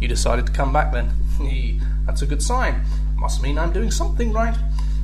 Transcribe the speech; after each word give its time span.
you 0.00 0.08
decided 0.08 0.46
to 0.46 0.52
come 0.52 0.72
back 0.72 0.92
then. 0.92 1.10
That's 2.06 2.22
a 2.22 2.26
good 2.26 2.42
sign. 2.42 2.82
Must 3.16 3.42
mean 3.42 3.58
I'm 3.58 3.72
doing 3.72 3.90
something 3.90 4.32
right. 4.32 4.56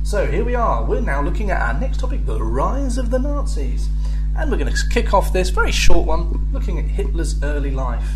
So 0.03 0.25
here 0.25 0.43
we 0.43 0.55
are. 0.55 0.83
We're 0.83 1.01
now 1.01 1.21
looking 1.21 1.51
at 1.51 1.61
our 1.61 1.79
next 1.79 1.99
topic 1.99 2.25
the 2.25 2.41
rise 2.43 2.97
of 2.97 3.09
the 3.09 3.19
Nazis. 3.19 3.89
And 4.37 4.49
we're 4.49 4.57
going 4.57 4.73
to 4.73 4.89
kick 4.89 5.13
off 5.13 5.31
this 5.31 5.49
very 5.49 5.71
short 5.71 6.07
one 6.07 6.49
looking 6.51 6.79
at 6.79 6.85
Hitler's 6.85 7.41
early 7.43 7.71
life. 7.71 8.07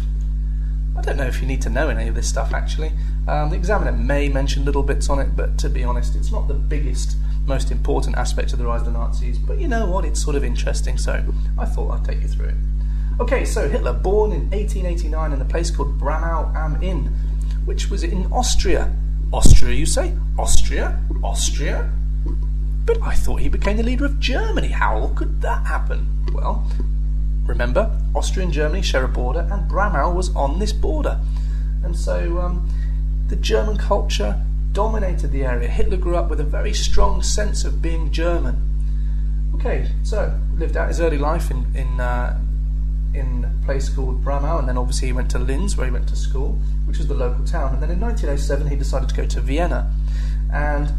I 0.97 1.01
don't 1.01 1.17
know 1.17 1.27
if 1.27 1.41
you 1.41 1.47
need 1.47 1.61
to 1.61 1.69
know 1.69 1.89
any 1.89 2.07
of 2.07 2.15
this 2.15 2.27
stuff 2.27 2.53
actually. 2.53 2.91
Um, 3.27 3.49
the 3.49 3.55
examiner 3.55 3.91
may 3.91 4.29
mention 4.29 4.65
little 4.65 4.83
bits 4.83 5.09
on 5.09 5.19
it, 5.19 5.35
but 5.35 5.57
to 5.59 5.69
be 5.69 5.83
honest, 5.83 6.15
it's 6.15 6.31
not 6.31 6.47
the 6.47 6.55
biggest, 6.55 7.17
most 7.45 7.71
important 7.71 8.17
aspect 8.17 8.51
of 8.51 8.59
the 8.59 8.65
rise 8.65 8.81
of 8.81 8.87
the 8.87 8.91
Nazis. 8.93 9.37
But 9.37 9.59
you 9.59 9.67
know 9.67 9.85
what? 9.85 10.05
It's 10.05 10.21
sort 10.21 10.35
of 10.35 10.43
interesting, 10.43 10.97
so 10.97 11.23
I 11.57 11.65
thought 11.65 11.91
I'd 11.91 12.05
take 12.05 12.21
you 12.21 12.27
through 12.27 12.47
it. 12.47 12.55
Okay, 13.19 13.45
so 13.45 13.67
Hitler, 13.67 13.93
born 13.93 14.31
in 14.31 14.41
1889 14.51 15.33
in 15.33 15.41
a 15.41 15.45
place 15.45 15.71
called 15.71 15.99
Braunau 15.99 16.55
am 16.55 16.81
Inn, 16.83 17.05
which 17.65 17.89
was 17.89 18.03
in 18.03 18.31
Austria. 18.31 18.95
Austria, 19.33 19.73
you 19.73 19.87
say? 19.87 20.13
Austria? 20.37 21.01
Austria? 21.23 21.91
But 22.85 23.01
I 23.01 23.15
thought 23.15 23.41
he 23.41 23.49
became 23.49 23.77
the 23.77 23.83
leader 23.83 24.05
of 24.05 24.19
Germany. 24.19 24.67
How 24.67 25.07
could 25.15 25.41
that 25.41 25.65
happen? 25.65 26.07
Well, 26.31 26.63
remember, 27.43 27.99
Austria 28.13 28.45
and 28.45 28.53
Germany 28.53 28.83
share 28.83 29.03
a 29.03 29.07
border, 29.07 29.47
and 29.51 29.67
Braunau 29.67 30.13
was 30.13 30.33
on 30.35 30.59
this 30.59 30.71
border. 30.71 31.19
And 31.83 31.97
so 31.97 32.37
um, 32.37 32.69
the 33.29 33.35
German 33.35 33.77
culture 33.77 34.39
dominated 34.73 35.31
the 35.31 35.43
area. 35.43 35.67
Hitler 35.67 35.97
grew 35.97 36.17
up 36.17 36.29
with 36.29 36.39
a 36.39 36.43
very 36.43 36.71
strong 36.71 37.23
sense 37.23 37.65
of 37.65 37.81
being 37.81 38.11
German. 38.11 38.61
Okay, 39.55 39.89
so 40.03 40.39
lived 40.55 40.77
out 40.77 40.89
his 40.89 41.01
early 41.01 41.17
life 41.17 41.49
in 41.49 41.65
in 41.75 41.99
uh, 41.99 42.39
in 43.17 43.45
a 43.45 43.65
place 43.65 43.89
called 43.89 44.23
Braunau, 44.23 44.59
and 44.59 44.67
then 44.67 44.77
obviously 44.77 45.07
he 45.07 45.13
went 45.13 45.29
to 45.31 45.39
Linz, 45.39 45.75
where 45.75 45.85
he 45.85 45.91
went 45.91 46.07
to 46.09 46.15
school, 46.15 46.59
which 46.85 46.99
is 46.99 47.07
the 47.07 47.13
local 47.13 47.45
town. 47.45 47.73
And 47.73 47.81
then 47.81 47.91
in 47.91 47.99
1907, 47.99 48.67
he 48.67 48.75
decided 48.75 49.09
to 49.09 49.15
go 49.15 49.25
to 49.25 49.41
Vienna, 49.41 49.91
and 50.53 50.91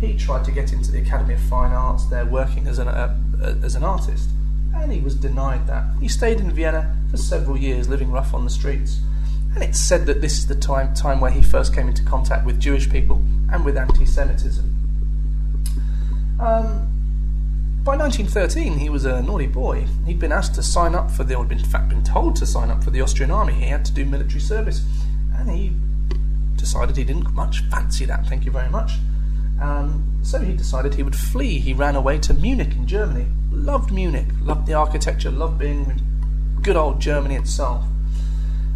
he 0.00 0.16
tried 0.16 0.44
to 0.44 0.52
get 0.52 0.72
into 0.72 0.92
the 0.92 1.00
Academy 1.00 1.34
of 1.34 1.40
Fine 1.40 1.72
Arts 1.72 2.06
there, 2.06 2.24
working 2.24 2.66
as 2.66 2.78
an 2.78 2.88
uh, 2.88 3.16
as 3.62 3.74
an 3.74 3.84
artist, 3.84 4.30
and 4.74 4.92
he 4.92 5.00
was 5.00 5.14
denied 5.14 5.66
that. 5.66 5.84
He 6.00 6.08
stayed 6.08 6.40
in 6.40 6.50
Vienna 6.50 6.96
for 7.10 7.16
several 7.16 7.56
years, 7.56 7.88
living 7.88 8.10
rough 8.10 8.34
on 8.34 8.44
the 8.44 8.50
streets. 8.50 9.00
And 9.54 9.62
it's 9.62 9.78
said 9.78 10.06
that 10.06 10.20
this 10.20 10.38
is 10.38 10.48
the 10.48 10.56
time, 10.56 10.94
time 10.94 11.20
where 11.20 11.30
he 11.30 11.40
first 11.40 11.74
came 11.74 11.86
into 11.86 12.02
contact 12.02 12.44
with 12.44 12.58
Jewish 12.58 12.90
people 12.90 13.22
and 13.52 13.64
with 13.64 13.76
anti 13.76 14.04
Semitism. 14.04 14.64
Um, 16.40 16.93
by 17.84 17.98
1913, 17.98 18.78
he 18.78 18.88
was 18.88 19.04
a 19.04 19.20
naughty 19.20 19.46
boy. 19.46 19.86
He'd 20.06 20.18
been 20.18 20.32
asked 20.32 20.54
to 20.54 20.62
sign 20.62 20.94
up 20.94 21.10
for 21.10 21.22
the, 21.22 21.34
or 21.34 21.44
in 21.52 21.58
fact 21.58 21.90
been 21.90 22.02
told 22.02 22.34
to 22.36 22.46
sign 22.46 22.70
up 22.70 22.82
for 22.82 22.90
the 22.90 23.02
Austrian 23.02 23.30
army. 23.30 23.52
He 23.52 23.66
had 23.66 23.84
to 23.84 23.92
do 23.92 24.06
military 24.06 24.40
service, 24.40 24.82
and 25.36 25.50
he 25.50 25.72
decided 26.56 26.96
he 26.96 27.04
didn't 27.04 27.34
much 27.34 27.60
fancy 27.70 28.06
that. 28.06 28.26
Thank 28.26 28.46
you 28.46 28.52
very 28.52 28.70
much. 28.70 28.92
Um, 29.60 30.18
so 30.22 30.38
he 30.40 30.54
decided 30.54 30.94
he 30.94 31.02
would 31.02 31.14
flee. 31.14 31.58
He 31.58 31.74
ran 31.74 31.94
away 31.94 32.18
to 32.20 32.32
Munich 32.32 32.72
in 32.72 32.86
Germany. 32.86 33.26
Loved 33.50 33.92
Munich, 33.92 34.28
loved 34.40 34.66
the 34.66 34.72
architecture, 34.72 35.30
loved 35.30 35.58
being 35.58 35.84
in 35.84 36.60
good 36.62 36.76
old 36.76 37.00
Germany 37.00 37.36
itself. 37.36 37.84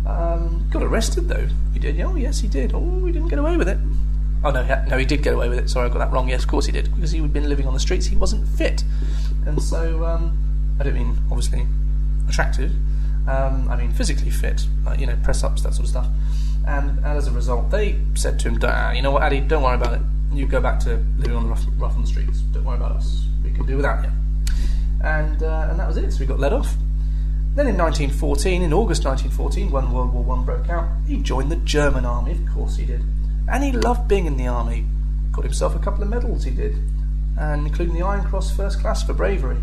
Um, 0.06 0.68
got 0.70 0.82
arrested 0.82 1.28
though. 1.28 1.48
He 1.72 1.78
did. 1.78 1.98
Oh 2.02 2.14
yes, 2.14 2.40
he 2.40 2.48
did. 2.48 2.72
Oh, 2.74 3.06
he 3.06 3.12
didn't 3.12 3.28
get 3.28 3.38
away 3.38 3.56
with 3.56 3.68
it. 3.68 3.78
Oh 4.44 4.50
no, 4.50 4.84
no, 4.89 4.97
he 4.97 5.05
did 5.05 5.22
get 5.22 5.34
away 5.34 5.48
with 5.48 5.58
it. 5.58 5.69
Sorry, 5.69 5.89
I 5.89 5.92
got 5.92 5.98
that 5.98 6.12
wrong. 6.12 6.28
Yes, 6.28 6.44
of 6.44 6.48
course 6.48 6.67
he 6.67 6.72
did, 6.72 6.94
because 6.94 7.11
he 7.11 7.20
had 7.20 7.33
been 7.33 7.48
living 7.48 7.67
on 7.67 7.75
the 7.75 7.81
streets. 7.81 8.06
He 8.06 8.17
wasn't 8.17 8.47
fit, 8.47 8.84
and 9.47 9.61
so 9.61 10.05
um, 10.05 10.39
I 10.78 10.84
don't 10.84 10.94
mean 10.94 11.17
obviously 11.31 11.67
attractive. 12.28 12.72
Um, 13.27 13.69
I 13.69 13.77
mean 13.77 13.92
physically 13.92 14.31
fit, 14.31 14.66
like, 14.86 15.00
you 15.00 15.06
know, 15.06 15.16
press 15.22 15.42
ups, 15.42 15.62
that 15.62 15.75
sort 15.75 15.84
of 15.84 15.91
stuff. 15.91 16.06
And, 16.66 16.91
and 16.98 17.06
as 17.06 17.27
a 17.27 17.33
result, 17.33 17.70
they 17.70 17.98
said 18.14 18.39
to 18.41 18.48
him, 18.48 18.59
ah, 18.62 18.92
"You 18.92 19.03
know 19.03 19.11
what, 19.11 19.22
Addy? 19.22 19.41
Don't 19.41 19.62
worry 19.62 19.75
about 19.75 19.94
it. 19.94 20.03
You 20.33 20.47
go 20.47 20.61
back 20.61 20.78
to 20.81 21.05
living 21.19 21.36
on 21.36 21.44
the 21.44 21.48
rough, 21.48 21.64
rough 21.77 21.94
on 21.94 22.03
the 22.03 22.06
streets. 22.06 22.41
Don't 22.53 22.64
worry 22.64 22.77
about 22.77 22.92
us. 22.92 23.27
We 23.43 23.50
can 23.50 23.66
do 23.66 23.77
without 23.77 24.04
you." 24.04 24.10
And 25.03 25.43
uh, 25.43 25.69
and 25.71 25.81
that 25.81 25.88
was 25.88 25.97
it. 25.97 26.12
So 26.12 26.19
he 26.21 26.27
got 26.27 26.38
let 26.38 26.53
off. 26.53 26.77
Then 27.54 27.66
in 27.66 27.77
1914, 27.77 28.62
in 28.62 28.72
August 28.72 29.04
1914, 29.04 29.72
when 29.72 29.91
World 29.91 30.12
War 30.12 30.22
One 30.22 30.44
broke 30.44 30.69
out, 30.69 30.88
he 31.09 31.16
joined 31.16 31.50
the 31.50 31.56
German 31.56 32.04
army. 32.04 32.32
Of 32.32 32.54
course 32.54 32.77
he 32.77 32.84
did. 32.84 33.03
And 33.50 33.64
he 33.64 33.72
loved 33.72 34.09
being 34.09 34.26
in 34.26 34.36
the 34.36 34.47
army. 34.47 34.86
Got 35.32 35.44
himself 35.44 35.75
a 35.75 35.78
couple 35.78 36.03
of 36.03 36.09
medals, 36.09 36.44
he 36.44 36.50
did, 36.50 36.76
and 37.38 37.66
including 37.66 37.94
the 37.94 38.03
Iron 38.03 38.25
Cross 38.25 38.54
First 38.54 38.81
Class 38.81 39.03
for 39.03 39.14
bravery. 39.14 39.59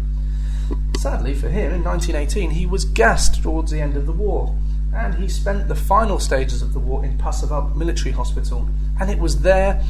Sadly 0.97 1.35
for 1.35 1.50
him, 1.50 1.72
in 1.72 1.84
1918, 1.84 2.51
he 2.51 2.66
was 2.66 2.85
gassed 2.85 3.44
towards 3.44 3.72
the 3.72 3.79
end 3.79 3.96
of 3.96 4.06
the 4.06 4.12
war, 4.12 4.56
and 4.94 5.16
he 5.16 5.28
spent 5.28 5.68
the 5.68 5.75
final 5.75 6.19
stages 6.19 6.62
of 6.62 6.73
the 6.73 6.79
war 6.79 7.06
in 7.06 7.18
Pasewalk 7.18 7.75
Military 7.75 8.12
Hospital. 8.12 8.68
And 9.00 9.12
it 9.12 9.19
was 9.19 9.41
there 9.41 9.84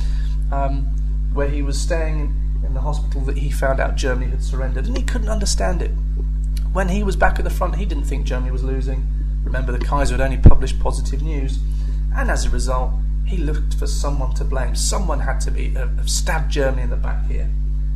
um, 0.51 0.87
where 1.33 1.47
he 1.47 1.61
was 1.61 1.79
staying 1.79 2.35
in 2.65 2.73
the 2.73 2.81
hospital 2.81 3.21
that 3.21 3.37
he 3.37 3.49
found 3.49 3.79
out 3.79 3.95
Germany 3.95 4.31
had 4.31 4.43
surrendered, 4.43 4.87
and 4.87 4.97
he 4.97 5.03
couldn't 5.03 5.29
understand 5.29 5.81
it. 5.81 5.91
When 6.73 6.89
he 6.89 7.03
was 7.03 7.15
back 7.15 7.37
at 7.39 7.45
the 7.45 7.51
front, 7.51 7.75
he 7.75 7.85
didn't 7.85 8.05
think 8.05 8.25
Germany 8.25 8.51
was 8.51 8.63
losing. 8.63 9.07
Remember, 9.45 9.71
the 9.71 9.85
Kaiser 9.85 10.15
had 10.15 10.21
only 10.21 10.37
published 10.37 10.79
positive 10.79 11.21
news, 11.21 11.59
and 12.13 12.29
as 12.29 12.45
a 12.45 12.49
result, 12.49 12.91
he 13.25 13.37
looked 13.37 13.73
for 13.73 13.87
someone 13.87 14.33
to 14.35 14.43
blame. 14.43 14.75
Someone 14.75 15.19
had 15.19 15.39
to 15.41 15.51
be 15.51 15.75
uh, 15.75 15.87
have 15.87 16.09
stabbed 16.09 16.51
Germany 16.51 16.83
in 16.83 16.89
the 16.89 16.95
back 16.95 17.25
here. 17.27 17.49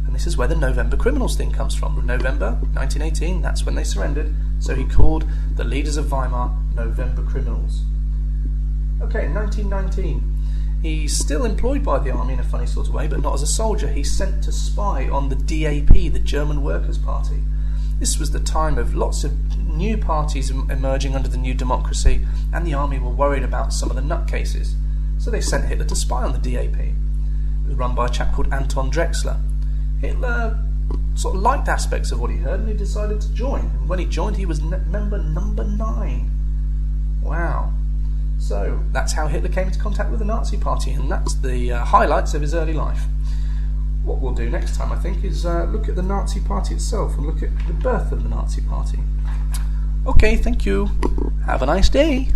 And 0.05 0.15
this 0.15 0.25
is 0.25 0.37
where 0.37 0.47
the 0.47 0.55
November 0.55 0.97
criminals 0.97 1.35
thing 1.35 1.51
comes 1.51 1.75
from. 1.75 2.03
November 2.05 2.53
1918, 2.73 3.41
that's 3.41 3.63
when 3.63 3.75
they 3.75 3.83
surrendered. 3.83 4.33
So 4.59 4.73
he 4.73 4.85
called 4.85 5.27
the 5.55 5.63
leaders 5.63 5.97
of 5.97 6.11
Weimar 6.11 6.51
November 6.75 7.21
criminals. 7.21 7.83
Okay, 9.01 9.27
1919. 9.29 10.35
He's 10.81 11.15
still 11.15 11.45
employed 11.45 11.83
by 11.83 11.99
the 11.99 12.11
army 12.11 12.33
in 12.33 12.39
a 12.39 12.43
funny 12.43 12.65
sort 12.65 12.87
of 12.87 12.93
way, 12.93 13.07
but 13.07 13.21
not 13.21 13.35
as 13.35 13.43
a 13.43 13.47
soldier. 13.47 13.87
He's 13.87 14.11
sent 14.11 14.43
to 14.45 14.51
spy 14.51 15.07
on 15.09 15.29
the 15.29 15.35
DAP, 15.35 15.93
the 16.11 16.19
German 16.19 16.63
Workers' 16.63 16.97
Party. 16.97 17.43
This 17.99 18.17
was 18.17 18.31
the 18.31 18.39
time 18.39 18.77
of 18.77 18.95
lots 18.95 19.23
of 19.23 19.57
new 19.59 19.97
parties 19.97 20.49
emerging 20.49 21.15
under 21.15 21.27
the 21.27 21.37
new 21.37 21.53
democracy, 21.53 22.25
and 22.53 22.65
the 22.65 22.73
army 22.73 22.97
were 22.97 23.09
worried 23.09 23.43
about 23.43 23.73
some 23.73 23.89
of 23.89 23.95
the 23.95 24.01
nutcases. 24.01 24.73
So 25.19 25.29
they 25.29 25.41
sent 25.41 25.65
Hitler 25.65 25.85
to 25.85 25.95
spy 25.95 26.23
on 26.23 26.31
the 26.31 26.39
DAP. 26.39 26.79
It 26.79 27.67
was 27.67 27.75
run 27.75 27.93
by 27.93 28.07
a 28.07 28.09
chap 28.09 28.33
called 28.33 28.51
Anton 28.51 28.89
Drexler. 28.89 29.39
Hitler 30.01 30.63
sort 31.13 31.35
of 31.35 31.41
liked 31.41 31.67
aspects 31.67 32.11
of 32.11 32.19
what 32.19 32.31
he 32.31 32.37
heard 32.37 32.61
and 32.61 32.69
he 32.69 32.75
decided 32.75 33.21
to 33.21 33.33
join. 33.33 33.61
And 33.61 33.87
when 33.87 33.99
he 33.99 34.05
joined, 34.05 34.37
he 34.37 34.45
was 34.45 34.61
member 34.61 35.17
number 35.17 35.63
nine. 35.65 36.31
Wow. 37.21 37.73
So 38.39 38.81
that's 38.93 39.13
how 39.13 39.27
Hitler 39.27 39.49
came 39.49 39.67
into 39.67 39.79
contact 39.79 40.09
with 40.09 40.19
the 40.19 40.25
Nazi 40.25 40.57
Party, 40.57 40.91
and 40.91 41.11
that's 41.11 41.35
the 41.35 41.73
uh, 41.73 41.83
highlights 41.83 42.33
of 42.33 42.41
his 42.41 42.55
early 42.55 42.71
life 42.73 43.03
what 44.09 44.19
we'll 44.19 44.33
do 44.33 44.49
next 44.49 44.75
time, 44.75 44.91
I 44.91 44.95
think, 44.95 45.23
is 45.23 45.45
uh, 45.45 45.65
look 45.65 45.87
at 45.87 45.95
the 45.95 46.01
Nazi 46.01 46.39
Party 46.39 46.75
itself 46.75 47.15
and 47.17 47.27
look 47.27 47.43
at 47.43 47.51
the 47.67 47.73
birth 47.73 48.11
of 48.11 48.23
the 48.23 48.29
Nazi 48.29 48.61
Party. 48.61 48.99
Okay, 50.07 50.35
thank 50.35 50.65
you. 50.65 50.89
Have 51.45 51.61
a 51.61 51.65
nice 51.65 51.89
day. 51.89 52.29